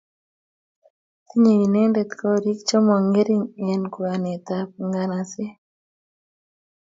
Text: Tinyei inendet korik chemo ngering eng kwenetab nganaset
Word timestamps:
Tinyei 1.27 1.61
inendet 1.67 2.09
korik 2.19 2.59
chemo 2.67 2.95
ngering 3.07 3.45
eng 3.71 3.85
kwenetab 3.93 4.69
nganaset 4.87 5.55